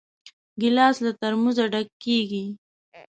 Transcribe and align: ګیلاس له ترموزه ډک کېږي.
ګیلاس 0.61 0.95
له 1.05 1.11
ترموزه 1.21 1.65
ډک 1.71 1.87
کېږي. 2.03 2.45